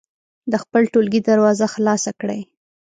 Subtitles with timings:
[0.51, 2.41] د خپل ټولګي دروازه خلاصه کړئ.